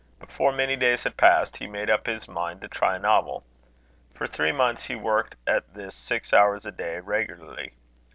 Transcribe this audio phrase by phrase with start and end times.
[0.19, 3.43] Before many days had passed he made up his mind to try a novel.
[4.15, 7.73] For three months he worked at this six hours a day regularly.